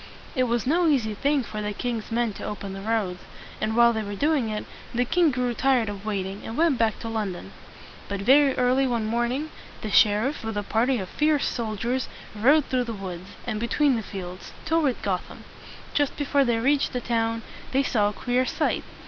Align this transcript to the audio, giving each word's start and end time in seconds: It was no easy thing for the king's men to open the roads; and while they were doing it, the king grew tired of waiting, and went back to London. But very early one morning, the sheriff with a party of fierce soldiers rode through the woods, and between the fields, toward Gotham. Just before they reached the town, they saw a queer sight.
It 0.35 0.45
was 0.45 0.65
no 0.65 0.87
easy 0.87 1.13
thing 1.13 1.43
for 1.43 1.61
the 1.61 1.73
king's 1.73 2.11
men 2.11 2.33
to 2.33 2.43
open 2.43 2.73
the 2.73 2.81
roads; 2.81 3.19
and 3.61 3.75
while 3.75 3.93
they 3.93 4.01
were 4.01 4.15
doing 4.15 4.49
it, 4.49 4.65
the 4.95 5.05
king 5.05 5.29
grew 5.29 5.53
tired 5.53 5.89
of 5.89 6.07
waiting, 6.07 6.41
and 6.43 6.57
went 6.57 6.79
back 6.79 6.97
to 7.01 7.07
London. 7.07 7.51
But 8.07 8.21
very 8.21 8.57
early 8.57 8.87
one 8.87 9.05
morning, 9.05 9.51
the 9.81 9.91
sheriff 9.91 10.43
with 10.43 10.57
a 10.57 10.63
party 10.63 10.97
of 10.97 11.07
fierce 11.07 11.47
soldiers 11.47 12.09
rode 12.33 12.65
through 12.65 12.85
the 12.85 12.93
woods, 12.95 13.29
and 13.45 13.59
between 13.59 13.95
the 13.95 14.01
fields, 14.01 14.53
toward 14.65 14.99
Gotham. 15.03 15.43
Just 15.93 16.17
before 16.17 16.43
they 16.45 16.57
reached 16.57 16.93
the 16.93 16.99
town, 17.01 17.43
they 17.71 17.83
saw 17.83 18.09
a 18.09 18.13
queer 18.13 18.43
sight. 18.43 18.83